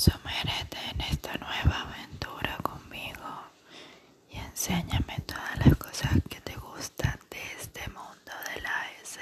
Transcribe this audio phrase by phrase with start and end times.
[0.00, 3.28] Sumérete en esta nueva aventura conmigo
[4.30, 9.20] y enséñame todas las cosas que te gustan de este mundo de la S.